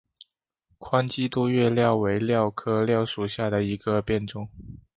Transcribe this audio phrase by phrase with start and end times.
[0.79, 4.49] 宽基多叶蓼为蓼科蓼属下的一个变种。